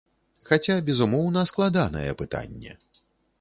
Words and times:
Хаця, 0.51 0.77
безумоўна, 0.87 1.43
складанае 1.51 2.07
пытанне. 2.23 2.73